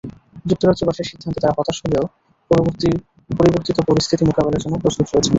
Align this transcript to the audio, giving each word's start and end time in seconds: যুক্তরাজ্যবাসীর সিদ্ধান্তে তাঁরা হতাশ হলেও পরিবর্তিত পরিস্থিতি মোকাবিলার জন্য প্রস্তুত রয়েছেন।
যুক্তরাজ্যবাসীর 0.45 1.09
সিদ্ধান্তে 1.11 1.39
তাঁরা 1.39 1.57
হতাশ 1.57 1.77
হলেও 1.83 2.03
পরিবর্তিত 3.31 3.77
পরিস্থিতি 3.89 4.23
মোকাবিলার 4.25 4.63
জন্য 4.63 4.75
প্রস্তুত 4.83 5.05
রয়েছেন। 5.07 5.29